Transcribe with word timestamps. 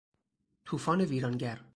توفان 0.65 1.01
ویرانگر 1.01 1.59